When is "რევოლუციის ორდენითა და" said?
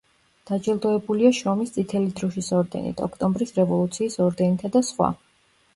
3.61-4.85